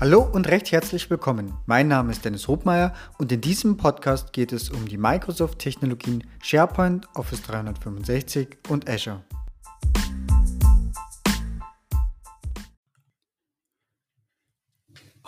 [0.00, 1.52] Hallo und recht herzlich willkommen.
[1.66, 7.06] Mein Name ist Dennis Hobmeier und in diesem Podcast geht es um die Microsoft-Technologien SharePoint,
[7.14, 9.22] Office 365 und Azure.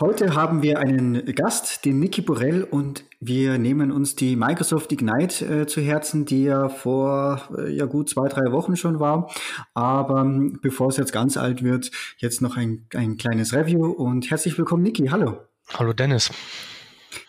[0.02, 5.44] Heute haben wir einen Gast, den Niki Borell, und wir nehmen uns die Microsoft Ignite
[5.60, 9.30] äh, zu Herzen, die ja vor äh, ja gut zwei, drei Wochen schon war.
[9.74, 14.28] Aber ähm, bevor es jetzt ganz alt wird, jetzt noch ein, ein kleines Review und
[14.28, 15.06] herzlich willkommen, Niki.
[15.06, 15.36] Hallo.
[15.72, 16.32] Hallo, Dennis.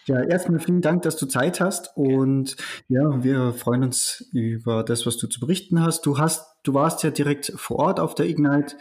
[0.07, 5.05] Ja, erstmal vielen Dank, dass du Zeit hast und ja, wir freuen uns über das,
[5.05, 6.07] was du zu berichten hast.
[6.07, 8.77] Du hast, du warst ja direkt vor Ort auf der Ignite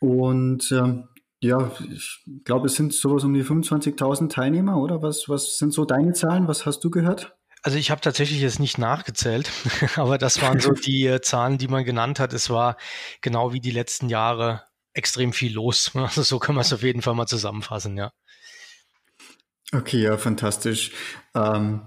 [0.00, 1.08] und ähm,
[1.40, 5.02] ja, ich glaube, es sind sowas um die 25.000 Teilnehmer, oder?
[5.02, 6.48] Was, was sind so deine Zahlen?
[6.48, 7.36] Was hast du gehört?
[7.62, 9.50] Also ich habe tatsächlich jetzt nicht nachgezählt,
[9.96, 12.32] aber das waren so die äh, Zahlen, die man genannt hat.
[12.32, 12.76] Es war
[13.20, 14.64] genau wie die letzten Jahre
[14.94, 15.92] extrem viel los.
[15.94, 18.12] Also so kann man es auf jeden Fall mal zusammenfassen, ja.
[19.72, 20.92] Okay, ja, fantastisch.
[21.34, 21.82] Ähm,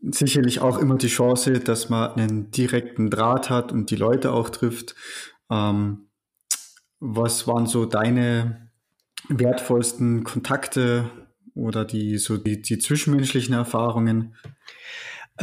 [0.00, 4.48] sicherlich auch immer die Chance, dass man einen direkten Draht hat und die Leute auch
[4.48, 4.94] trifft.
[5.50, 6.08] Ähm,
[6.98, 8.59] was waren so deine
[9.30, 11.10] wertvollsten Kontakte
[11.54, 14.34] oder die so die, die zwischenmenschlichen Erfahrungen?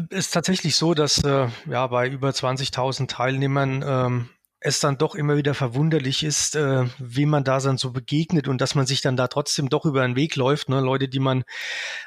[0.10, 4.30] Es ist tatsächlich so, dass äh, ja bei über 20.000 Teilnehmern ähm,
[4.60, 8.60] es dann doch immer wieder verwunderlich ist, äh, wie man da dann so begegnet und
[8.60, 10.70] dass man sich dann da trotzdem doch über den Weg läuft.
[10.70, 10.80] Ne?
[10.80, 11.44] Leute, die man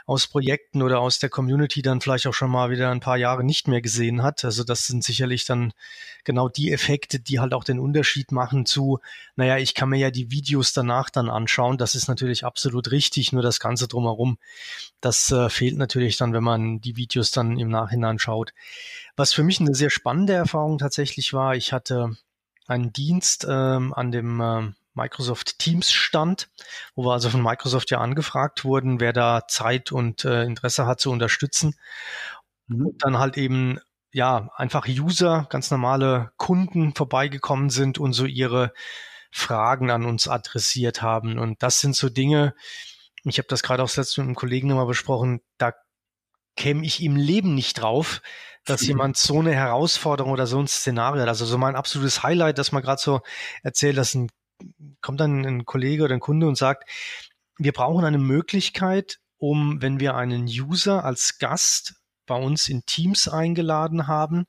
[0.05, 3.45] aus Projekten oder aus der Community dann vielleicht auch schon mal wieder ein paar Jahre
[3.45, 4.45] nicht mehr gesehen hat.
[4.45, 5.73] Also das sind sicherlich dann
[6.25, 8.99] genau die Effekte, die halt auch den Unterschied machen zu,
[9.37, 11.79] naja, ich kann mir ja die Videos danach dann anschauen.
[11.79, 14.39] Das ist natürlich absolut richtig, nur das Ganze drumherum.
[15.01, 18.53] Das äh, fehlt natürlich dann, wenn man die Videos dann im Nachhinein schaut.
[19.15, 22.17] Was für mich eine sehr spannende Erfahrung tatsächlich war, ich hatte
[22.71, 26.49] einen Dienst ähm, an dem äh, Microsoft Teams stand,
[26.95, 31.01] wo wir also von Microsoft ja angefragt wurden, wer da Zeit und äh, Interesse hat
[31.01, 31.75] zu unterstützen.
[32.67, 32.87] Mhm.
[32.87, 33.79] Und dann halt eben
[34.13, 38.73] ja einfach User, ganz normale Kunden vorbeigekommen sind und so ihre
[39.31, 41.39] Fragen an uns adressiert haben.
[41.39, 42.55] Und das sind so Dinge,
[43.25, 45.75] ich habe das gerade auch selbst mit einem Kollegen nochmal besprochen, da
[46.61, 48.21] käme ich im Leben nicht drauf,
[48.67, 51.29] dass jemand so eine Herausforderung oder so ein Szenario hat.
[51.29, 53.23] Also so mein absolutes Highlight, dass man gerade so
[53.63, 54.29] erzählt, dass ein,
[55.01, 56.87] kommt dann ein Kollege oder ein Kunde und sagt,
[57.57, 61.95] wir brauchen eine Möglichkeit, um, wenn wir einen User als Gast
[62.27, 64.45] bei uns in Teams eingeladen haben,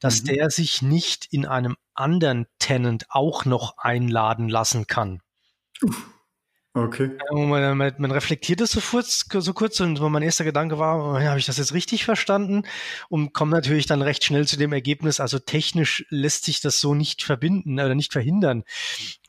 [0.00, 0.26] dass mhm.
[0.26, 5.22] der sich nicht in einem anderen Tenant auch noch einladen lassen kann.
[5.80, 6.13] Uff.
[6.76, 7.16] Okay.
[7.30, 11.20] Man, man, man, reflektiert es so kurz, so kurz und mein erster Gedanke war, oh,
[11.20, 12.64] habe ich das jetzt richtig verstanden?
[13.08, 16.96] Und kommt natürlich dann recht schnell zu dem Ergebnis, also technisch lässt sich das so
[16.96, 18.64] nicht verbinden oder nicht verhindern.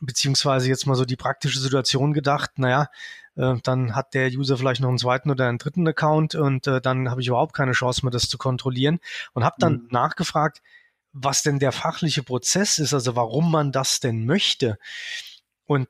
[0.00, 2.88] Beziehungsweise jetzt mal so die praktische Situation gedacht, naja,
[3.36, 6.80] äh, dann hat der User vielleicht noch einen zweiten oder einen dritten Account und äh,
[6.80, 8.98] dann habe ich überhaupt keine Chance mehr, das zu kontrollieren.
[9.34, 9.88] Und habe dann mhm.
[9.90, 10.62] nachgefragt,
[11.12, 14.78] was denn der fachliche Prozess ist, also warum man das denn möchte.
[15.66, 15.88] Und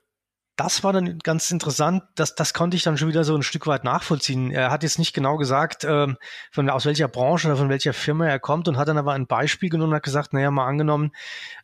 [0.57, 2.03] das war dann ganz interessant.
[2.15, 4.51] Das, das konnte ich dann schon wieder so ein Stück weit nachvollziehen.
[4.51, 6.17] Er hat jetzt nicht genau gesagt, ähm,
[6.51, 9.27] von aus welcher Branche oder von welcher Firma er kommt und hat dann aber ein
[9.27, 11.13] Beispiel genommen und hat gesagt, naja, mal angenommen,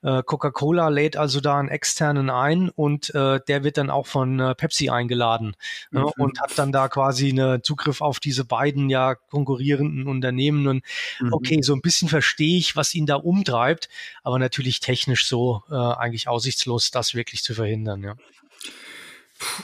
[0.02, 4.38] äh, Coca-Cola lädt also da einen externen ein und äh, der wird dann auch von
[4.38, 5.56] äh, Pepsi eingeladen
[5.91, 5.98] mhm.
[5.98, 10.66] ja, und hat dann da quasi einen Zugriff auf diese beiden ja konkurrierenden Unternehmen.
[10.66, 10.84] Und
[11.19, 11.32] mhm.
[11.32, 13.88] okay, so ein bisschen verstehe ich, was ihn da umtreibt,
[14.22, 18.02] aber natürlich technisch so äh, eigentlich aussichtslos, das wirklich zu verhindern.
[18.02, 18.16] Ja.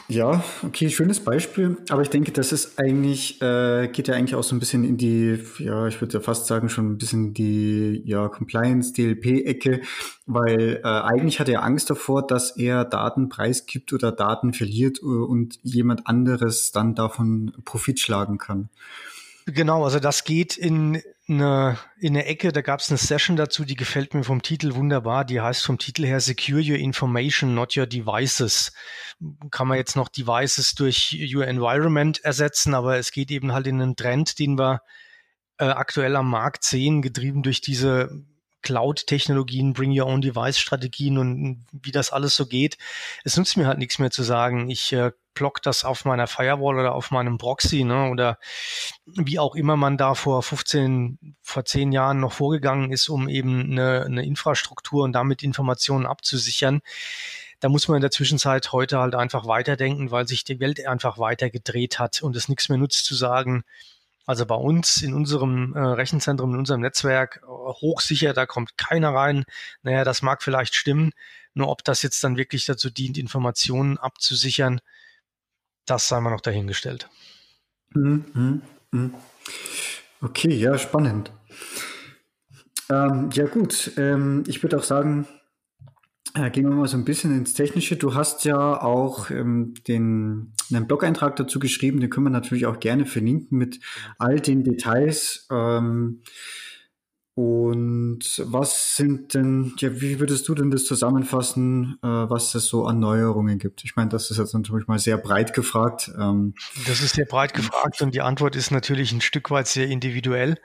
[0.08, 1.76] Ja, okay, schönes Beispiel.
[1.88, 4.96] Aber ich denke, das ist eigentlich, äh, geht ja eigentlich auch so ein bisschen in
[4.96, 9.82] die, ja, ich würde ja fast sagen, schon ein bisschen die, ja, Compliance, DLP-Ecke,
[10.26, 15.06] weil äh, eigentlich hat er Angst davor, dass er Daten preisgibt oder Daten verliert äh,
[15.06, 18.68] und jemand anderes dann davon Profit schlagen kann.
[19.50, 23.64] Genau, also das geht in eine, in eine Ecke, da gab es eine Session dazu,
[23.64, 25.24] die gefällt mir vom Titel wunderbar.
[25.24, 28.72] Die heißt vom Titel her Secure Your Information, not your devices.
[29.50, 33.80] Kann man jetzt noch Devices durch Your Environment ersetzen, aber es geht eben halt in
[33.80, 34.82] einen Trend, den wir
[35.58, 38.10] äh, aktuell am Markt sehen, getrieben durch diese
[38.60, 42.76] Cloud-Technologien, Bring Your Own Device-Strategien und wie das alles so geht.
[43.24, 44.68] Es nutzt mir halt nichts mehr zu sagen.
[44.68, 48.38] Ich äh, block das auf meiner Firewall oder auf meinem Proxy, ne, oder
[49.06, 53.70] wie auch immer man da vor 15, vor 10 Jahren noch vorgegangen ist, um eben
[53.70, 56.80] eine, eine Infrastruktur und damit Informationen abzusichern.
[57.60, 61.18] Da muss man in der Zwischenzeit heute halt einfach weiterdenken, weil sich die Welt einfach
[61.18, 63.64] weiter gedreht hat und es nichts mehr nutzt zu sagen,
[64.28, 69.14] also bei uns in unserem äh, Rechenzentrum, in unserem Netzwerk, äh, hochsicher, da kommt keiner
[69.14, 69.44] rein.
[69.82, 71.12] Naja, das mag vielleicht stimmen,
[71.54, 74.80] nur ob das jetzt dann wirklich dazu dient, Informationen abzusichern,
[75.90, 77.08] das sei mal noch dahingestellt.
[77.94, 78.62] Mhm, mhm,
[78.92, 79.14] mhm.
[80.20, 81.32] Okay, ja, spannend.
[82.90, 85.26] Ähm, ja gut, ähm, ich würde auch sagen,
[86.34, 87.96] äh, gehen wir mal so ein bisschen ins Technische.
[87.96, 92.80] Du hast ja auch ähm, den, einen Blog-Eintrag dazu geschrieben, den können wir natürlich auch
[92.80, 93.80] gerne verlinken mit
[94.18, 95.46] all den Details.
[95.50, 96.22] Ähm,
[97.38, 102.84] und was sind denn, ja, wie würdest du denn das zusammenfassen, äh, was es so
[102.84, 103.84] an Neuerungen gibt?
[103.84, 106.10] Ich meine, das ist jetzt natürlich mal sehr breit gefragt.
[106.18, 106.54] Ähm,
[106.88, 110.56] das ist sehr breit gefragt und die Antwort ist natürlich ein Stück weit sehr individuell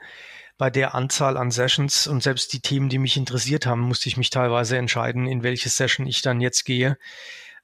[0.58, 4.16] bei der Anzahl an Sessions und selbst die Themen, die mich interessiert haben, musste ich
[4.16, 6.98] mich teilweise entscheiden, in welche Session ich dann jetzt gehe.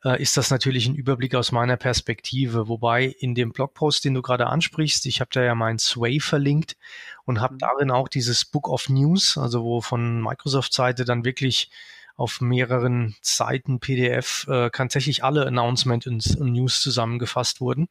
[0.05, 2.69] Äh, ist das natürlich ein Überblick aus meiner Perspektive.
[2.69, 6.77] Wobei in dem Blogpost, den du gerade ansprichst, ich habe da ja mein Sway verlinkt
[7.25, 7.59] und habe mhm.
[7.59, 11.71] darin auch dieses Book of News, also wo von Microsoft-Seite dann wirklich
[12.21, 16.07] auf mehreren Seiten PDF äh, tatsächlich alle Announcements
[16.37, 17.89] und News zusammengefasst wurden.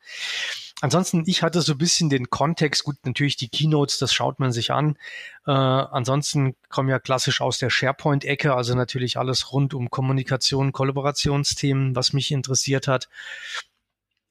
[0.82, 4.54] Ansonsten, ich hatte so ein bisschen den Kontext, gut, natürlich die Keynotes, das schaut man
[4.54, 4.98] sich an.
[5.46, 11.96] Äh, ansonsten komme ja klassisch aus der SharePoint-Ecke, also natürlich alles rund um Kommunikation, Kollaborationsthemen,
[11.96, 13.10] was mich interessiert hat.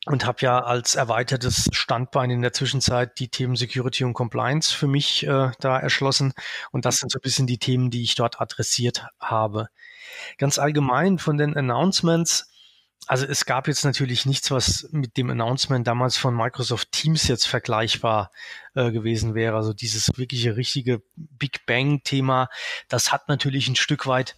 [0.07, 4.87] Und habe ja als erweitertes Standbein in der Zwischenzeit die Themen Security und Compliance für
[4.87, 6.33] mich äh, da erschlossen.
[6.71, 9.69] Und das sind so ein bisschen die Themen, die ich dort adressiert habe.
[10.37, 12.49] Ganz allgemein von den Announcements
[13.07, 17.47] also es gab jetzt natürlich nichts, was mit dem Announcement damals von Microsoft Teams jetzt
[17.47, 18.31] vergleichbar
[18.75, 19.57] äh, gewesen wäre.
[19.57, 22.49] Also dieses wirkliche richtige Big Bang-Thema,
[22.89, 24.37] das hat natürlich ein Stück weit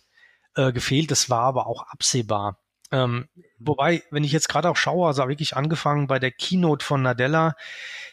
[0.54, 1.10] äh, gefehlt.
[1.10, 2.60] Das war aber auch absehbar.
[2.92, 3.28] Ähm,
[3.58, 7.54] wobei, wenn ich jetzt gerade auch schaue, also wirklich angefangen bei der Keynote von Nadella,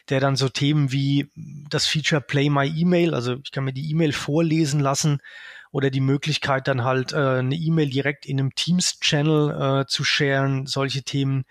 [0.08, 1.30] der dann so Themen wie
[1.68, 5.20] das Feature Play My Email, also ich kann mir die E-Mail vorlesen lassen
[5.70, 10.66] oder die Möglichkeit dann halt äh, eine E-Mail direkt in einem Teams-Channel äh, zu sharen,
[10.66, 11.44] solche Themen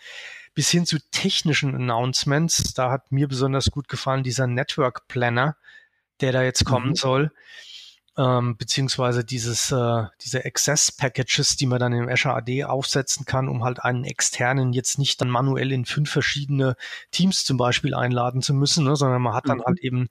[0.54, 2.74] bis hin zu technischen Announcements.
[2.74, 5.56] Da hat mir besonders gut gefallen dieser Network Planner,
[6.20, 6.96] der da jetzt kommen mhm.
[6.96, 7.32] soll.
[8.18, 13.48] Ähm, beziehungsweise dieses, äh, diese Access Packages, die man dann im Azure AD aufsetzen kann,
[13.48, 16.76] um halt einen externen jetzt nicht dann manuell in fünf verschiedene
[17.12, 19.66] Teams zum Beispiel einladen zu müssen, ne, sondern man hat dann mhm.
[19.66, 20.10] halt eben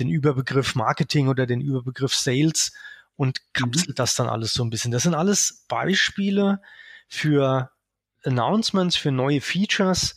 [0.00, 2.72] den Überbegriff Marketing oder den Überbegriff Sales
[3.16, 3.94] und kapselt mhm.
[3.94, 4.90] das dann alles so ein bisschen.
[4.90, 6.60] Das sind alles Beispiele
[7.08, 7.70] für
[8.24, 10.16] Announcements, für neue Features,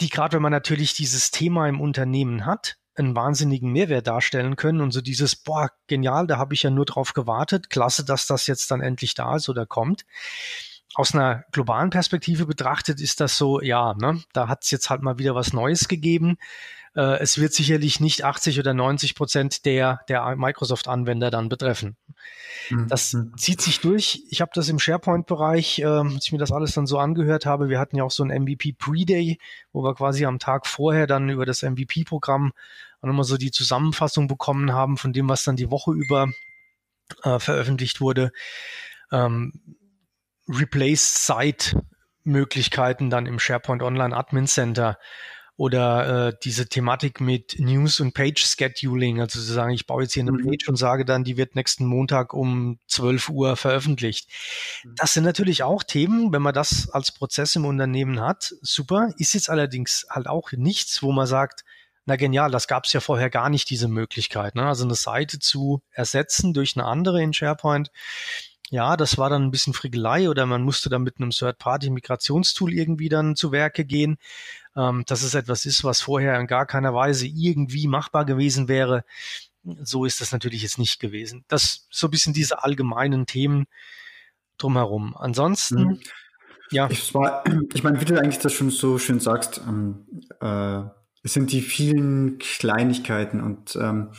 [0.00, 4.80] die gerade wenn man natürlich dieses Thema im Unternehmen hat, einen wahnsinnigen Mehrwert darstellen können
[4.80, 8.46] und so dieses, boah, genial, da habe ich ja nur drauf gewartet, klasse, dass das
[8.46, 10.04] jetzt dann endlich da ist oder kommt.
[10.94, 15.02] Aus einer globalen Perspektive betrachtet ist das so, ja, ne, da hat es jetzt halt
[15.02, 16.36] mal wieder was Neues gegeben.
[16.94, 21.96] Äh, es wird sicherlich nicht 80 oder 90 Prozent der, der Microsoft-Anwender dann betreffen.
[22.68, 22.88] Mhm.
[22.88, 23.36] Das mhm.
[23.36, 24.22] zieht sich durch.
[24.28, 27.68] Ich habe das im SharePoint-Bereich, äh, als ich mir das alles dann so angehört habe,
[27.68, 29.38] wir hatten ja auch so ein MVP Pre-Day,
[29.72, 32.52] wo wir quasi am Tag vorher dann über das MVP-Programm
[33.00, 36.28] nochmal so die Zusammenfassung bekommen haben von dem, was dann die Woche über
[37.22, 38.32] äh, veröffentlicht wurde.
[39.10, 39.52] Ähm,
[40.48, 41.82] Replace Site
[42.24, 44.98] Möglichkeiten dann im SharePoint Online Admin Center
[45.56, 50.14] oder äh, diese Thematik mit News und Page Scheduling, also zu sagen, ich baue jetzt
[50.14, 50.48] hier eine mhm.
[50.48, 54.30] Page und sage dann, die wird nächsten Montag um 12 Uhr veröffentlicht.
[54.82, 54.94] Mhm.
[54.96, 59.34] Das sind natürlich auch Themen, wenn man das als Prozess im Unternehmen hat, super, ist
[59.34, 61.64] jetzt allerdings halt auch nichts, wo man sagt,
[62.06, 64.56] na genial, das gab es ja vorher gar nicht, diese Möglichkeit.
[64.56, 64.66] Ne?
[64.66, 67.90] Also eine Seite zu ersetzen durch eine andere in SharePoint,
[68.72, 73.08] ja, das war dann ein bisschen Frickelei oder man musste dann mit einem Third-Party-Migrationstool irgendwie
[73.08, 74.18] dann zu Werke gehen
[74.76, 79.04] ähm, dass es etwas ist, was vorher in gar keiner Weise irgendwie machbar gewesen wäre.
[79.82, 81.44] So ist das natürlich jetzt nicht gewesen.
[81.48, 83.66] Das so ein bisschen diese allgemeinen Themen
[84.58, 85.16] drumherum.
[85.16, 86.00] Ansonsten, mhm.
[86.70, 86.88] ja.
[86.90, 90.06] Ich, war, ich meine, wie du eigentlich das schon so schön sagst, ähm,
[90.40, 90.82] äh,
[91.24, 94.10] es sind die vielen Kleinigkeiten und ähm,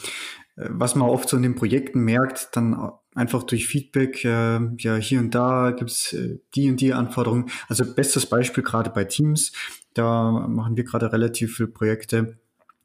[0.55, 5.19] was man oft so in den Projekten merkt, dann einfach durch Feedback, äh, ja, hier
[5.19, 7.49] und da gibt's äh, die und die Anforderungen.
[7.67, 9.51] Also bestes Beispiel gerade bei Teams,
[9.93, 12.37] da machen wir gerade relativ viele Projekte.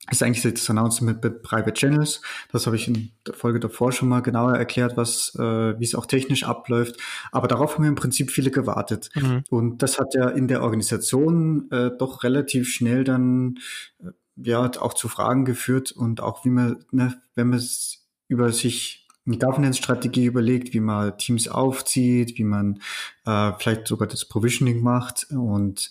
[0.06, 2.22] Das ist eigentlich das Announcement mit Private Channels.
[2.50, 5.94] Das habe ich in der Folge davor schon mal genauer erklärt, was, äh, wie es
[5.94, 6.96] auch technisch abläuft.
[7.30, 9.10] Aber darauf haben wir im Prinzip viele gewartet.
[9.14, 9.44] Mhm.
[9.50, 13.58] Und das hat ja in der Organisation äh, doch relativ schnell dann
[14.02, 18.50] äh, ja auch zu Fragen geführt und auch wie man, ne, wenn man es über
[18.52, 18.97] sich
[19.36, 22.80] Governance-Strategie überlegt, wie man Teams aufzieht, wie man
[23.26, 25.90] äh, vielleicht sogar das Provisioning macht und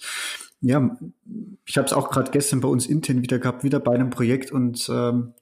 [0.59, 0.97] ja,
[1.65, 4.51] ich habe es auch gerade gestern bei uns intern wieder gehabt, wieder bei einem Projekt
[4.51, 5.33] und ähm,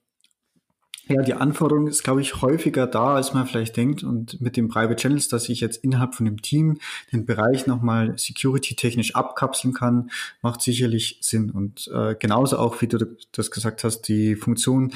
[1.08, 4.04] Ja, die Anforderung ist, glaube ich, häufiger da, als man vielleicht denkt.
[4.04, 6.80] Und mit den Private Channels, dass ich jetzt innerhalb von dem Team
[7.12, 10.10] den Bereich nochmal security-technisch abkapseln kann,
[10.42, 11.52] macht sicherlich Sinn.
[11.52, 12.98] Und äh, genauso auch, wie du
[13.32, 14.94] das gesagt hast, die Funktion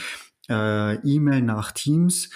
[0.49, 2.31] äh, E-Mail nach Teams.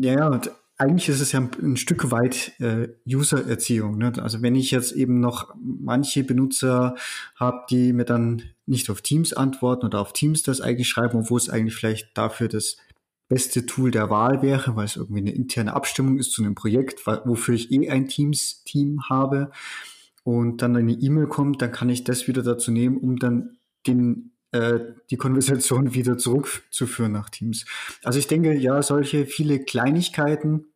[0.00, 3.98] Ja, und eigentlich ist es ja ein, Stück weit äh, User-Erziehung.
[3.98, 4.12] Ne?
[4.22, 6.94] Also wenn ich jetzt eben noch manche Benutzer
[7.34, 11.38] habe, die mir dann nicht auf Teams antworten oder auf Teams das eigentlich schreiben, obwohl
[11.38, 12.76] es eigentlich vielleicht dafür das
[13.28, 17.04] beste Tool der Wahl wäre, weil es irgendwie eine interne Abstimmung ist zu einem Projekt,
[17.06, 19.50] wofür ich eh ein Teams-Team habe
[20.22, 24.30] und dann eine E-Mail kommt, dann kann ich das wieder dazu nehmen, um dann den
[24.52, 24.78] äh,
[25.10, 27.64] die Konversation wieder zurückzuführen nach Teams.
[28.04, 30.66] Also ich denke, ja, solche viele Kleinigkeiten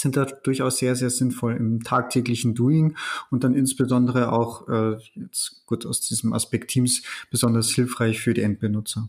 [0.00, 2.96] sind da durchaus sehr, sehr sinnvoll im tagtäglichen Doing
[3.30, 8.42] und dann insbesondere auch äh, jetzt gut aus diesem Aspekt Teams besonders hilfreich für die
[8.42, 9.08] Endbenutzer.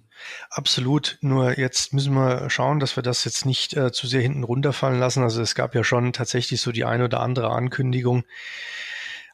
[0.50, 1.18] Absolut.
[1.22, 5.00] Nur jetzt müssen wir schauen, dass wir das jetzt nicht äh, zu sehr hinten runterfallen
[5.00, 5.24] lassen.
[5.24, 8.24] Also es gab ja schon tatsächlich so die eine oder andere Ankündigung,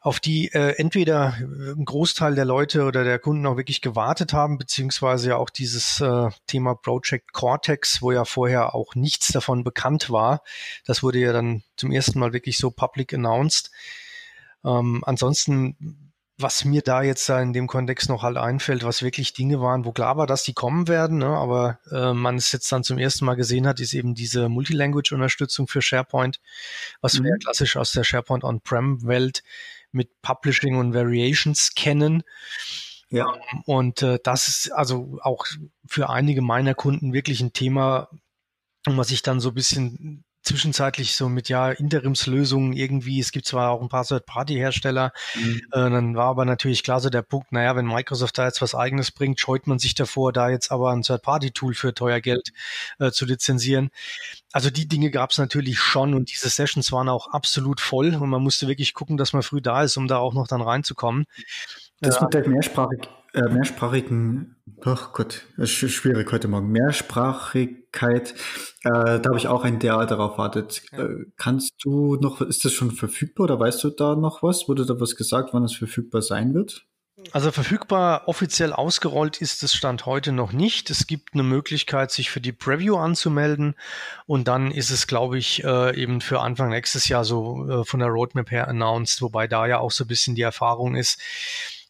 [0.03, 4.57] auf die äh, entweder ein Großteil der Leute oder der Kunden auch wirklich gewartet haben,
[4.57, 10.09] beziehungsweise ja auch dieses äh, Thema Project Cortex, wo ja vorher auch nichts davon bekannt
[10.09, 10.43] war.
[10.85, 13.71] Das wurde ja dann zum ersten Mal wirklich so public announced.
[14.65, 16.02] Ähm, ansonsten
[16.37, 19.85] was mir da jetzt da in dem Kontext noch halt einfällt, was wirklich Dinge waren,
[19.85, 22.97] wo klar war, dass die kommen werden, ne, aber äh, man es jetzt dann zum
[22.97, 26.39] ersten Mal gesehen hat, ist eben diese Multilanguage-Unterstützung für SharePoint,
[27.01, 27.25] was mhm.
[27.25, 29.43] wir ja klassisch aus der SharePoint On-Prem-Welt
[29.91, 32.23] mit Publishing und Variations kennen.
[33.09, 33.31] Ja.
[33.65, 35.45] Und äh, das ist also auch
[35.85, 38.09] für einige meiner Kunden wirklich ein Thema,
[38.85, 43.19] was ich dann so ein bisschen zwischenzeitlich so mit ja Interimslösungen irgendwie.
[43.19, 45.61] Es gibt zwar auch ein paar Third-Party-Hersteller, mhm.
[45.71, 48.75] äh, dann war aber natürlich klar so der Punkt, naja, wenn Microsoft da jetzt was
[48.75, 52.51] eigenes bringt, scheut man sich davor, da jetzt aber ein Third-Party-Tool für teuer Geld
[52.99, 53.89] äh, zu lizenzieren.
[54.51, 58.29] Also die Dinge gab es natürlich schon und diese Sessions waren auch absolut voll und
[58.29, 61.25] man musste wirklich gucken, dass man früh da ist, um da auch noch dann reinzukommen.
[62.01, 68.33] Das mit der Mehrsprachig, äh, mehrsprachigen, ach Gott, ist schwierig heute Morgen, Mehrsprachigkeit,
[68.83, 70.83] äh, da habe ich auch ein DA darauf wartet.
[70.91, 71.05] Ja.
[71.05, 74.67] Äh, kannst du noch, ist das schon verfügbar oder weißt du da noch was?
[74.67, 76.85] Wurde da was gesagt, wann es verfügbar sein wird?
[77.31, 80.89] Also verfügbar offiziell ausgerollt ist es Stand heute noch nicht.
[80.89, 83.75] Es gibt eine Möglichkeit, sich für die Preview anzumelden
[84.25, 87.99] und dann ist es, glaube ich, äh, eben für Anfang nächstes Jahr so äh, von
[87.99, 91.19] der Roadmap her announced, wobei da ja auch so ein bisschen die Erfahrung ist,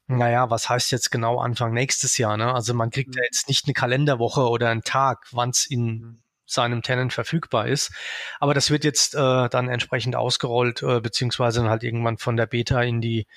[0.08, 2.38] naja, was heißt jetzt genau Anfang nächstes Jahr?
[2.38, 2.54] Ne?
[2.54, 3.20] Also man kriegt mhm.
[3.20, 6.22] ja jetzt nicht eine Kalenderwoche oder einen Tag, wann es in mhm.
[6.46, 7.92] seinem Tenant verfügbar ist.
[8.40, 12.48] Aber das wird jetzt äh, dann entsprechend ausgerollt, äh, beziehungsweise dann halt irgendwann von der
[12.48, 13.28] Beta in die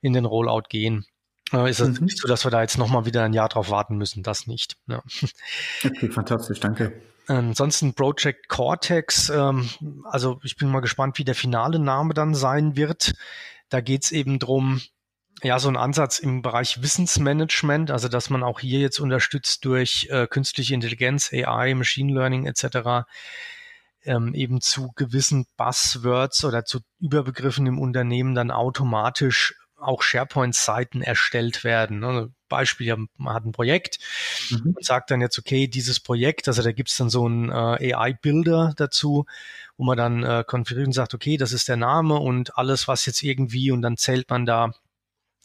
[0.00, 1.06] in den Rollout gehen.
[1.52, 2.06] Äh, ist es mhm.
[2.06, 4.76] nicht so, dass wir da jetzt nochmal wieder ein Jahr drauf warten müssen, das nicht.
[4.86, 5.02] Ja.
[5.84, 7.00] Okay, fantastisch, danke.
[7.26, 9.68] Ansonsten Project Cortex, ähm,
[10.04, 13.12] also ich bin mal gespannt, wie der finale Name dann sein wird.
[13.68, 14.80] Da geht's eben drum
[15.42, 20.08] ja, so ein Ansatz im Bereich Wissensmanagement, also dass man auch hier jetzt unterstützt durch
[20.10, 23.06] äh, künstliche Intelligenz, AI, Machine Learning etc.
[24.04, 31.62] Ähm, eben zu gewissen Buzzwords oder zu Überbegriffen im Unternehmen dann automatisch auch SharePoint-Seiten erstellt
[31.62, 32.02] werden.
[32.02, 33.98] Also Beispiel, man hat ein Projekt
[34.50, 34.74] mhm.
[34.76, 38.74] und sagt dann jetzt, okay, dieses Projekt, also da gibt's dann so einen äh, AI-Builder
[38.76, 39.26] dazu,
[39.76, 43.06] wo man dann äh, konfiguriert und sagt, okay, das ist der Name und alles, was
[43.06, 44.72] jetzt irgendwie, und dann zählt man da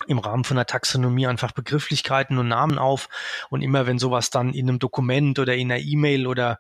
[0.08, 3.10] im Rahmen von der Taxonomie einfach Begrifflichkeiten und Namen auf.
[3.50, 6.60] Und immer wenn sowas dann in einem Dokument oder in einer E-Mail oder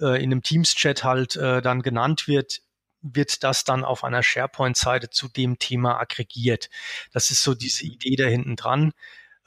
[0.00, 2.62] äh, in einem Teams-Chat halt äh, dann genannt wird,
[3.02, 6.68] wird das dann auf einer SharePoint-Seite zu dem Thema aggregiert.
[7.12, 8.92] Das ist so diese Idee da hinten dran.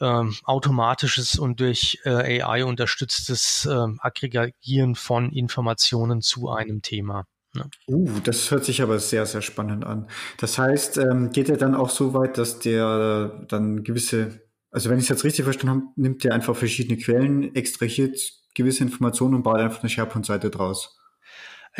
[0.01, 7.25] Ähm, automatisches und durch äh, AI unterstütztes äh, Aggregieren von Informationen zu einem Thema.
[7.55, 7.65] Ja.
[7.87, 10.07] Uh, das hört sich aber sehr, sehr spannend an.
[10.39, 14.41] Das heißt, ähm, geht er dann auch so weit, dass der dann gewisse,
[14.71, 18.19] also wenn ich es jetzt richtig verstanden habe, nimmt der einfach verschiedene Quellen, extrahiert
[18.55, 20.97] gewisse Informationen und baut einfach eine SharePoint-Seite draus?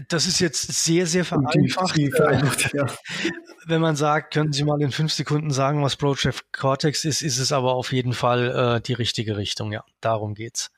[0.07, 1.99] Das ist jetzt sehr, sehr vereinfacht.
[2.15, 2.87] Vereinfacht ja.
[3.67, 7.37] Wenn man sagt, können Sie mal in fünf Sekunden sagen, was Project Cortex ist, ist
[7.37, 9.71] es aber auf jeden Fall äh, die richtige Richtung.
[9.71, 10.71] Ja, darum geht's.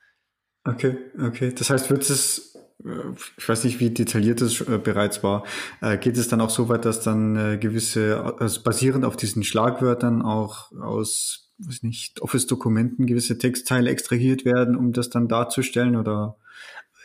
[0.64, 1.52] Okay, okay.
[1.52, 2.55] Das heißt, wird es äh,
[3.36, 5.44] ich weiß nicht, wie detailliert es äh, bereits war,
[5.80, 10.22] äh, geht es dann auch so weit, dass dann gewisse, also basierend auf diesen Schlagwörtern
[10.22, 16.36] auch aus, weiß nicht, Office-Dokumenten gewisse Textteile extrahiert werden, um das dann darzustellen oder?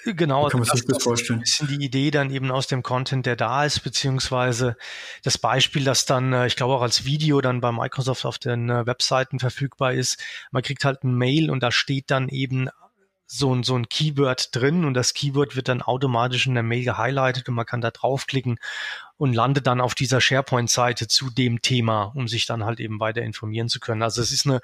[0.03, 1.41] Genau, kann man also sich das, das vorstellen?
[1.41, 4.75] ist ein bisschen die Idee dann eben aus dem Content, der da ist, beziehungsweise
[5.23, 9.39] das Beispiel, das dann, ich glaube auch als Video dann bei Microsoft auf den Webseiten
[9.39, 10.17] verfügbar ist.
[10.51, 12.69] Man kriegt halt ein Mail und da steht dann eben
[13.33, 16.83] so ein, so ein Keyword drin und das Keyword wird dann automatisch in der Mail
[16.83, 18.59] gehighlightet und man kann da draufklicken
[19.15, 23.21] und landet dann auf dieser SharePoint-Seite zu dem Thema, um sich dann halt eben weiter
[23.21, 24.01] informieren zu können.
[24.01, 24.59] Also es ist eine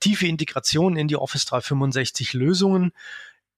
[0.00, 2.90] tiefe Integration in die Office 365 Lösungen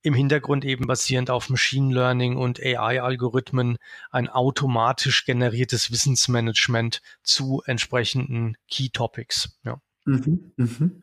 [0.03, 3.79] im Hintergrund eben basierend auf Machine Learning und AI-Algorithmen
[4.11, 9.59] ein automatisch generiertes Wissensmanagement zu entsprechenden Key Topics.
[9.65, 9.81] Ja.
[10.05, 11.03] Mhm, mhm.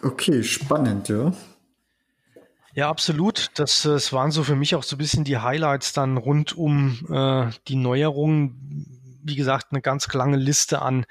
[0.00, 1.34] Okay, spannend, ja.
[2.74, 3.50] Ja, absolut.
[3.54, 7.06] Das, das waren so für mich auch so ein bisschen die Highlights dann rund um
[7.10, 8.86] äh, die Neuerungen.
[9.22, 11.04] Wie gesagt, eine ganz lange Liste an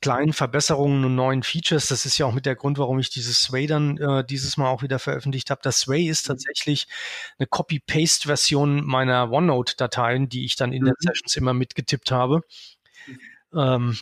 [0.00, 1.86] kleinen Verbesserungen und neuen Features.
[1.86, 4.68] Das ist ja auch mit der Grund, warum ich dieses Sway dann äh, dieses Mal
[4.68, 5.60] auch wieder veröffentlicht habe.
[5.62, 6.32] Das Sway ist mhm.
[6.32, 6.88] tatsächlich
[7.38, 10.86] eine Copy-Paste-Version meiner OneNote-Dateien, die ich dann in mhm.
[10.86, 12.42] den Sessions immer mitgetippt habe.
[13.06, 13.18] Mhm.
[13.54, 13.98] Ähm,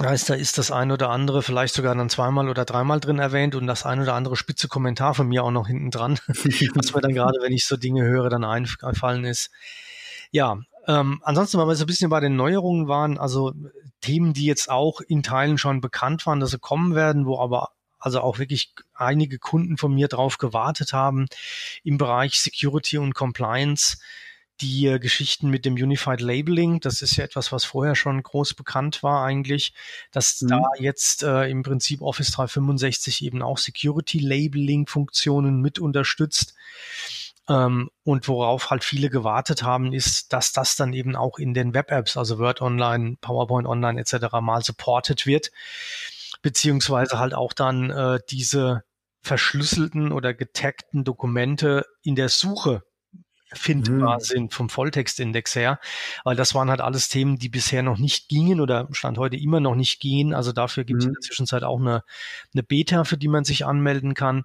[0.00, 3.54] Heißt, da ist das ein oder andere vielleicht sogar dann zweimal oder dreimal drin erwähnt
[3.54, 7.00] und das ein oder andere spitze Kommentar von mir auch noch hinten dran, was mir
[7.00, 9.50] dann gerade, wenn ich so Dinge höre, dann einfallen ist.
[10.30, 10.58] Ja,
[10.88, 13.52] ähm, ansonsten, weil wir so ein bisschen bei den Neuerungen waren, also
[14.00, 17.70] Themen, die jetzt auch in Teilen schon bekannt waren, dass sie kommen werden, wo aber
[17.98, 21.26] also auch wirklich einige Kunden von mir drauf gewartet haben
[21.84, 23.98] im Bereich Security und Compliance
[24.60, 28.54] die äh, Geschichten mit dem Unified Labeling, das ist ja etwas, was vorher schon groß
[28.54, 29.74] bekannt war eigentlich,
[30.10, 30.48] dass mhm.
[30.48, 36.54] da jetzt äh, im Prinzip Office 365 eben auch Security Labeling Funktionen mit unterstützt.
[37.48, 41.74] Ähm, und worauf halt viele gewartet haben, ist, dass das dann eben auch in den
[41.74, 44.40] Web-Apps, also Word Online, PowerPoint Online etc.
[44.40, 45.50] mal supported wird,
[46.42, 48.84] beziehungsweise halt auch dann äh, diese
[49.22, 52.82] verschlüsselten oder getaggten Dokumente in der Suche
[53.54, 54.20] findbar mhm.
[54.20, 55.80] sind vom Volltextindex her.
[56.24, 59.60] Weil das waren halt alles Themen, die bisher noch nicht gingen oder Stand heute immer
[59.60, 60.34] noch nicht gingen.
[60.34, 61.10] Also dafür gibt es mhm.
[61.10, 62.04] in der Zwischenzeit auch eine,
[62.52, 64.44] eine Beta, für die man sich anmelden kann.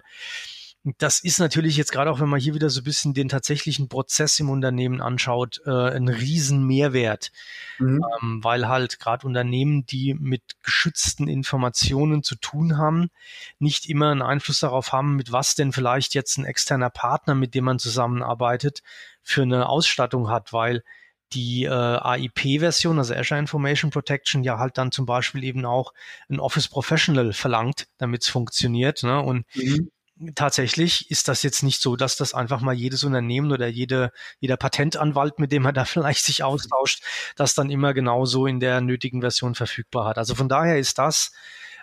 [0.98, 3.88] Das ist natürlich jetzt gerade auch, wenn man hier wieder so ein bisschen den tatsächlichen
[3.88, 7.32] Prozess im Unternehmen anschaut, äh, ein Riesenmehrwert,
[7.78, 8.00] mhm.
[8.22, 13.10] ähm, weil halt gerade Unternehmen, die mit geschützten Informationen zu tun haben,
[13.58, 17.54] nicht immer einen Einfluss darauf haben, mit was denn vielleicht jetzt ein externer Partner, mit
[17.54, 18.82] dem man zusammenarbeitet,
[19.22, 20.84] für eine Ausstattung hat, weil
[21.32, 25.92] die äh, AIP-Version, also Azure Information Protection, ja halt dann zum Beispiel eben auch
[26.30, 29.02] ein Office Professional verlangt, damit es funktioniert.
[29.02, 29.20] Ne?
[29.20, 29.90] Und mhm
[30.34, 34.56] tatsächlich ist das jetzt nicht so, dass das einfach mal jedes Unternehmen oder jede, jeder
[34.56, 37.02] Patentanwalt, mit dem man da vielleicht sich austauscht,
[37.36, 40.18] das dann immer genauso in der nötigen Version verfügbar hat.
[40.18, 41.32] Also von daher ist das,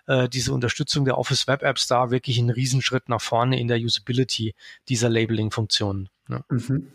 [0.08, 3.78] äh, diese Unterstützung der Office Web Apps da wirklich ein Riesenschritt nach vorne in der
[3.78, 4.54] Usability
[4.90, 6.10] dieser Labeling-Funktionen.
[6.30, 6.44] Ja.
[6.50, 6.92] Mhm.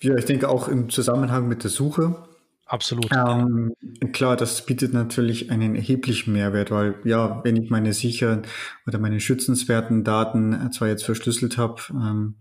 [0.00, 2.26] ja, ich denke auch im Zusammenhang mit der Suche
[2.66, 3.08] Absolut.
[3.12, 3.74] Ähm,
[4.12, 8.42] klar, das bietet natürlich einen erheblichen Mehrwert, weil ja, wenn ich meine sicheren
[8.88, 12.34] oder meine schützenswerten Daten zwar jetzt verschlüsselt habe, ähm,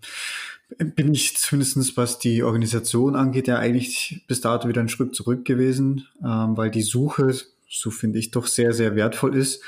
[0.78, 5.46] bin ich zumindestens was die Organisation angeht, ja eigentlich bis dato wieder einen Schritt zurück
[5.46, 7.36] gewesen, ähm, weil die Suche,
[7.70, 9.62] so finde ich, doch sehr, sehr wertvoll ist.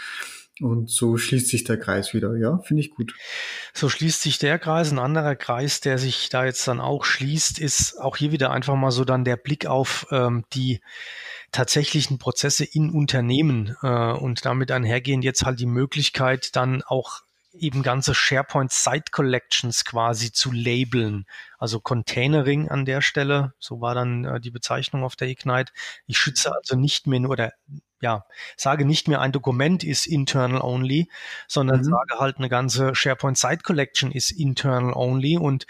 [0.62, 2.36] Und so schließt sich der Kreis wieder.
[2.38, 3.13] Ja, finde ich gut.
[3.74, 4.91] So schließt sich der Kreis.
[4.91, 8.76] Ein anderer Kreis, der sich da jetzt dann auch schließt, ist auch hier wieder einfach
[8.76, 10.82] mal so dann der Blick auf ähm, die
[11.52, 17.22] tatsächlichen Prozesse in Unternehmen äh, und damit einhergehend jetzt halt die Möglichkeit, dann auch
[17.54, 21.26] eben ganze SharePoint Site Collections quasi zu labeln.
[21.58, 25.72] Also Containering an der Stelle, so war dann äh, die Bezeichnung auf der Ignite.
[26.06, 27.54] Ich schütze also nicht mehr nur oder
[28.01, 31.10] ja, sage nicht mehr ein Dokument ist internal only,
[31.47, 31.86] sondern mhm.
[31.86, 35.65] sage halt eine ganze SharePoint Site Collection ist internal only und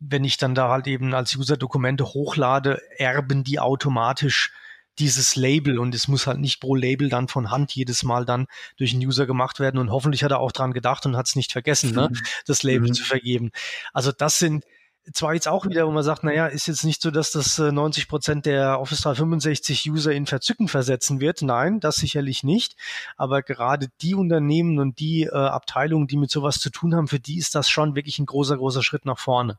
[0.00, 4.52] wenn ich dann da halt eben als User Dokumente hochlade, erben die automatisch
[4.98, 8.46] dieses Label und es muss halt nicht pro Label dann von Hand jedes Mal dann
[8.76, 11.36] durch einen User gemacht werden und hoffentlich hat er auch dran gedacht und hat es
[11.36, 12.18] nicht vergessen, ne, mhm.
[12.46, 12.94] das Label mhm.
[12.94, 13.50] zu vergeben.
[13.92, 14.64] Also das sind
[15.12, 18.04] zwar jetzt auch wieder, wo man sagt, naja, ist jetzt nicht so, dass das 90
[18.04, 21.42] äh, Prozent der Office 365 User in Verzücken versetzen wird.
[21.42, 22.76] Nein, das sicherlich nicht.
[23.16, 27.20] Aber gerade die Unternehmen und die äh, Abteilungen, die mit sowas zu tun haben, für
[27.20, 29.58] die ist das schon wirklich ein großer, großer Schritt nach vorne.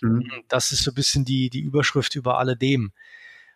[0.00, 0.30] Mhm.
[0.48, 2.92] Das ist so ein bisschen die, die Überschrift über alledem.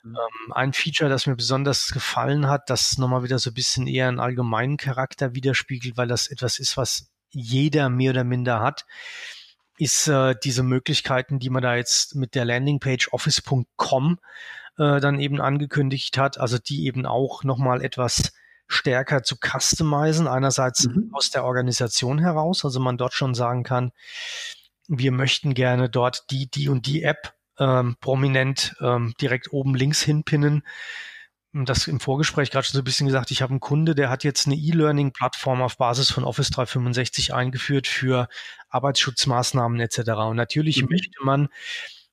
[0.02, 0.16] Mhm.
[0.16, 4.08] Ähm, ein Feature, das mir besonders gefallen hat, das nochmal wieder so ein bisschen eher
[4.08, 8.86] einen allgemeinen Charakter widerspiegelt, weil das etwas ist, was jeder mehr oder minder hat,
[9.78, 14.18] ist äh, diese Möglichkeiten, die man da jetzt mit der Landingpage office.com
[14.78, 18.32] äh, dann eben angekündigt hat, also die eben auch nochmal etwas
[18.66, 21.10] stärker zu customizen, einerseits mhm.
[21.12, 23.92] aus der Organisation heraus, also man dort schon sagen kann,
[24.88, 30.02] wir möchten gerne dort die, die und die App ähm, prominent ähm, direkt oben links
[30.02, 30.62] hinpinnen.
[31.54, 34.24] Das im Vorgespräch gerade schon so ein bisschen gesagt, ich habe einen Kunde, der hat
[34.24, 38.28] jetzt eine E-Learning-Plattform auf Basis von Office 365 eingeführt für
[38.70, 39.98] Arbeitsschutzmaßnahmen etc.
[40.28, 40.88] Und natürlich mhm.
[40.90, 41.48] möchte man,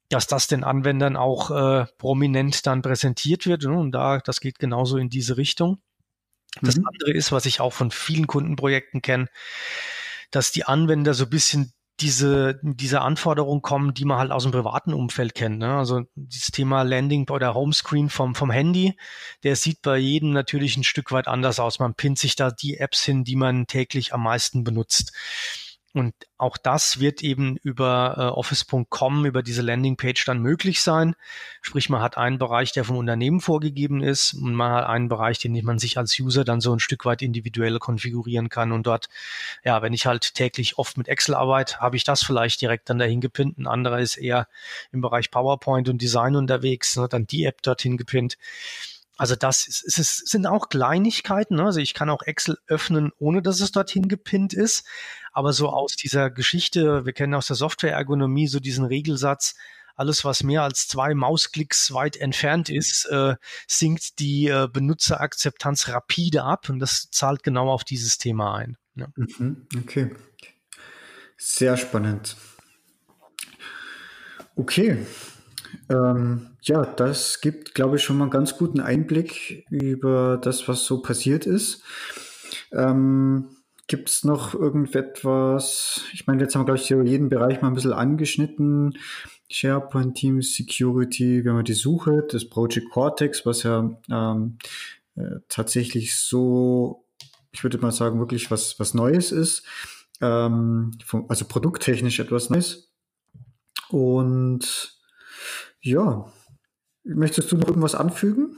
[0.09, 3.63] dass das den Anwendern auch äh, prominent dann präsentiert wird.
[3.63, 3.77] Ne?
[3.77, 5.81] Und da, das geht genauso in diese Richtung.
[6.61, 6.85] Das mhm.
[6.87, 9.27] andere ist, was ich auch von vielen Kundenprojekten kenne,
[10.29, 14.51] dass die Anwender so ein bisschen diese, diese Anforderungen kommen, die man halt aus dem
[14.51, 15.59] privaten Umfeld kennt.
[15.59, 15.77] Ne?
[15.77, 18.97] Also dieses Thema Landing oder Homescreen vom, vom Handy,
[19.43, 21.79] der sieht bei jedem natürlich ein Stück weit anders aus.
[21.79, 25.13] Man pinnt sich da die Apps hin, die man täglich am meisten benutzt.
[25.93, 31.15] Und auch das wird eben über äh, Office.com, über diese Landingpage dann möglich sein.
[31.61, 35.39] Sprich, man hat einen Bereich, der vom Unternehmen vorgegeben ist und man hat einen Bereich,
[35.39, 38.71] den man sich als User dann so ein Stück weit individuell konfigurieren kann.
[38.71, 39.09] Und dort,
[39.65, 42.99] ja, wenn ich halt täglich oft mit Excel arbeite, habe ich das vielleicht direkt dann
[42.99, 43.57] dahin gepinnt.
[43.57, 44.47] Ein anderer ist eher
[44.93, 48.37] im Bereich PowerPoint und Design unterwegs, ne, dann die App dorthin gepinnt.
[49.21, 51.57] Also das ist, es ist, sind auch Kleinigkeiten.
[51.57, 51.65] Ne?
[51.65, 54.83] Also ich kann auch Excel öffnen, ohne dass es dorthin gepinnt ist.
[55.31, 59.55] Aber so aus dieser Geschichte, wir kennen aus der Software-Ergonomie so diesen Regelsatz,
[59.95, 63.35] alles, was mehr als zwei Mausklicks weit entfernt ist, äh,
[63.67, 66.69] sinkt die äh, Benutzerakzeptanz rapide ab.
[66.69, 68.77] Und das zahlt genau auf dieses Thema ein.
[68.95, 69.07] Ja.
[69.15, 70.15] Mhm, okay.
[71.37, 72.35] Sehr spannend.
[74.55, 75.05] Okay,
[75.89, 80.85] ähm, ja, das gibt, glaube ich, schon mal einen ganz guten Einblick über das, was
[80.85, 81.83] so passiert ist.
[82.71, 83.55] Ähm,
[83.91, 85.99] gibt es noch irgendetwas?
[86.13, 88.97] Ich meine, jetzt haben wir, glaube ich, jeden Bereich mal ein bisschen angeschnitten.
[89.49, 94.57] SharePoint Teams, Security, wir haben die Suche, das Project Cortex, was ja ähm,
[95.17, 97.03] äh, tatsächlich so,
[97.51, 99.63] ich würde mal sagen, wirklich was, was Neues ist.
[100.21, 102.93] Ähm, vom, also produkttechnisch etwas Neues.
[103.89, 104.97] Und
[105.81, 106.31] ja.
[107.03, 108.55] Möchtest du noch irgendwas anfügen?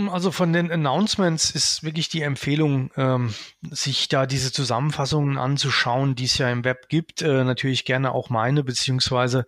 [0.00, 3.34] Hm, also von den Announcements ist wirklich die Empfehlung, ähm,
[3.70, 7.22] sich da diese Zusammenfassungen anzuschauen, die es ja im Web gibt.
[7.22, 9.46] Äh, natürlich gerne auch meine, beziehungsweise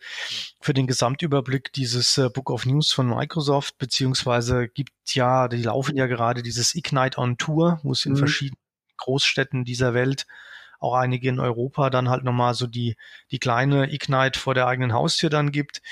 [0.61, 5.97] für den Gesamtüberblick dieses äh, Book of News von Microsoft, beziehungsweise gibt ja, die laufen
[5.97, 8.19] ja gerade dieses Ignite on Tour, wo es in mhm.
[8.19, 8.61] verschiedenen
[8.99, 10.27] Großstädten dieser Welt
[10.83, 12.97] auch einige in Europa dann halt nochmal so die,
[13.31, 15.83] die kleine Ignite vor der eigenen Haustür dann gibt.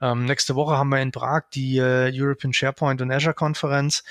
[0.00, 4.04] Ähm, nächste Woche haben wir in Prag die äh, European SharePoint und Azure Konferenz.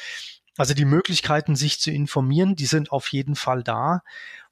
[0.58, 4.04] Also die Möglichkeiten, sich zu informieren, die sind auf jeden Fall da.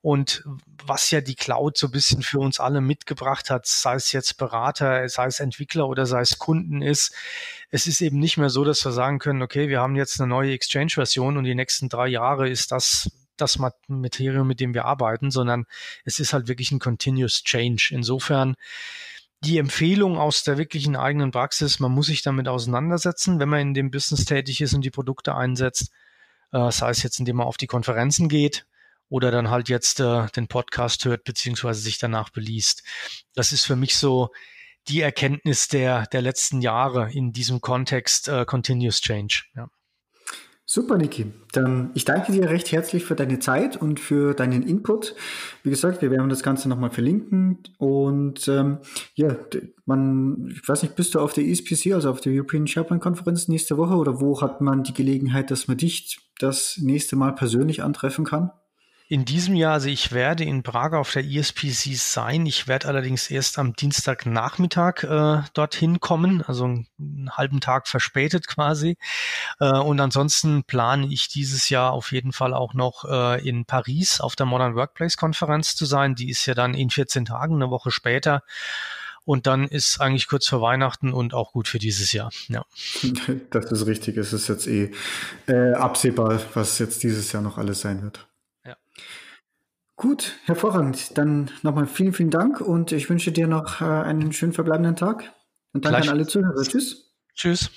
[0.01, 0.43] Und
[0.83, 4.37] was ja die Cloud so ein bisschen für uns alle mitgebracht hat, sei es jetzt
[4.37, 7.13] Berater, sei es Entwickler oder sei es Kunden ist,
[7.69, 10.27] es ist eben nicht mehr so, dass wir sagen können, okay, wir haben jetzt eine
[10.27, 15.31] neue Exchange-Version und die nächsten drei Jahre ist das das Material, mit dem wir arbeiten,
[15.31, 15.65] sondern
[16.05, 17.89] es ist halt wirklich ein Continuous Change.
[17.91, 18.55] Insofern
[19.43, 23.73] die Empfehlung aus der wirklichen eigenen Praxis, man muss sich damit auseinandersetzen, wenn man in
[23.73, 25.91] dem Business tätig ist und die Produkte einsetzt,
[26.51, 28.65] äh, sei es jetzt, indem man auf die Konferenzen geht
[29.09, 32.83] oder dann halt jetzt äh, den Podcast hört, beziehungsweise sich danach beliest.
[33.33, 34.29] Das ist für mich so
[34.87, 39.43] die Erkenntnis der, der letzten Jahre in diesem Kontext äh, Continuous Change.
[39.55, 39.69] Ja.
[40.73, 41.25] Super, Niki.
[41.51, 45.15] Dann ich danke dir recht herzlich für deine Zeit und für deinen Input.
[45.63, 47.57] Wie gesagt, wir werden das Ganze nochmal verlinken.
[47.77, 48.77] Und ähm,
[49.15, 49.35] ja,
[49.85, 53.49] man, ich weiß nicht, bist du auf der ESPC, also auf der European SharePoint Konferenz
[53.49, 57.83] nächste Woche oder wo hat man die Gelegenheit, dass man dich das nächste Mal persönlich
[57.83, 58.51] antreffen kann?
[59.11, 62.45] In diesem Jahr, also ich werde in Prag auf der ESPC sein.
[62.45, 68.95] Ich werde allerdings erst am Dienstagnachmittag äh, dorthin kommen, also einen halben Tag verspätet quasi.
[69.59, 74.21] Äh, und ansonsten plane ich dieses Jahr auf jeden Fall auch noch äh, in Paris
[74.21, 76.15] auf der Modern Workplace Konferenz zu sein.
[76.15, 78.43] Die ist ja dann in 14 Tagen, eine Woche später.
[79.25, 82.31] Und dann ist eigentlich kurz vor Weihnachten und auch gut für dieses Jahr.
[82.47, 82.63] Ja.
[83.49, 84.15] Das ist richtig.
[84.15, 84.91] Es ist jetzt eh
[85.47, 88.25] äh, absehbar, was jetzt dieses Jahr noch alles sein wird.
[89.95, 91.17] Gut, hervorragend.
[91.17, 95.33] Dann nochmal vielen, vielen Dank und ich wünsche dir noch äh, einen schönen verbleibenden Tag.
[95.73, 96.61] Und danke an alle Zuhörer.
[96.63, 97.13] Tschüss.
[97.35, 97.69] Tschüss.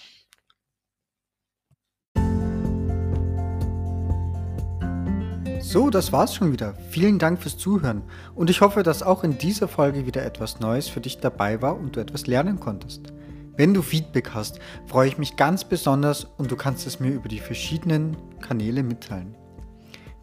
[5.61, 6.74] So, das war's schon wieder.
[6.90, 8.03] Vielen Dank fürs Zuhören
[8.35, 11.77] und ich hoffe, dass auch in dieser Folge wieder etwas Neues für dich dabei war
[11.77, 13.12] und du etwas lernen konntest.
[13.57, 17.29] Wenn du Feedback hast, freue ich mich ganz besonders und du kannst es mir über
[17.29, 19.37] die verschiedenen Kanäle mitteilen.